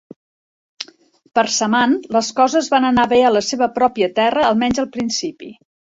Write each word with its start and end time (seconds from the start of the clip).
Per 1.39 1.43
Zaman, 1.57 1.93
les 2.17 2.31
coses 2.39 2.69
van 2.77 2.89
anar 2.89 3.07
bé 3.13 3.19
a 3.27 3.33
la 3.37 3.45
seva 3.49 3.69
pròpia 3.79 4.11
terra, 4.21 4.47
almenys 4.53 4.83
al 4.87 4.91
principi. 4.97 5.53